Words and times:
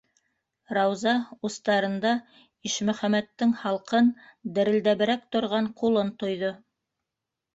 -Рауза 0.75 1.11
устарында 1.49 2.13
Ишмөхәмәттең 2.69 3.53
һалҡын, 3.63 4.09
дерелдәберәк 4.55 5.27
торған 5.37 5.71
ҡулын 5.83 6.11
тойҙо. 6.25 6.53